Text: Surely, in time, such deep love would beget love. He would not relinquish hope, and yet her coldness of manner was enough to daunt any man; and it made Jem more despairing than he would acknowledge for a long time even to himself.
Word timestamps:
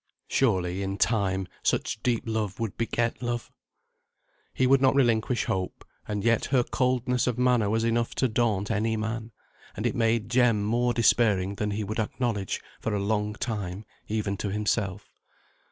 Surely, 0.27 0.81
in 0.81 0.97
time, 0.97 1.47
such 1.61 2.01
deep 2.01 2.23
love 2.25 2.59
would 2.59 2.75
beget 2.75 3.21
love. 3.21 3.51
He 4.51 4.65
would 4.65 4.81
not 4.81 4.95
relinquish 4.95 5.43
hope, 5.45 5.85
and 6.07 6.23
yet 6.23 6.45
her 6.45 6.63
coldness 6.63 7.27
of 7.27 7.37
manner 7.37 7.69
was 7.69 7.83
enough 7.83 8.15
to 8.15 8.27
daunt 8.27 8.71
any 8.71 8.97
man; 8.97 9.31
and 9.77 9.85
it 9.85 9.93
made 9.95 10.27
Jem 10.27 10.63
more 10.63 10.91
despairing 10.95 11.53
than 11.53 11.69
he 11.69 11.83
would 11.83 11.99
acknowledge 11.99 12.61
for 12.79 12.95
a 12.95 12.99
long 12.99 13.33
time 13.35 13.85
even 14.07 14.37
to 14.37 14.49
himself. 14.49 15.13